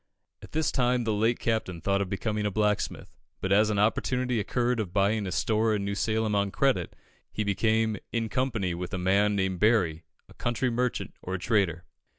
At 0.41 0.53
this 0.53 0.71
time 0.71 1.03
the 1.03 1.13
late 1.13 1.37
Captain 1.37 1.79
thought 1.79 2.01
of 2.01 2.09
becoming 2.09 2.47
a 2.47 2.49
blacksmith, 2.49 3.15
but 3.39 3.51
as 3.51 3.69
an 3.69 3.77
opportunity 3.77 4.39
occurred 4.39 4.79
of 4.79 4.91
buying 4.95 5.27
a 5.27 5.31
store 5.31 5.75
in 5.75 5.85
New 5.85 5.93
Salem 5.93 6.33
on 6.33 6.49
credit, 6.49 6.95
he 7.31 7.43
became, 7.43 7.97
in 8.11 8.27
company 8.27 8.73
with 8.73 8.95
a 8.95 8.97
man 8.97 9.35
named 9.35 9.59
Berry, 9.59 10.03
a 10.27 10.33
country 10.33 10.71
merchant, 10.71 11.13
or 11.21 11.37
trader. 11.37 11.83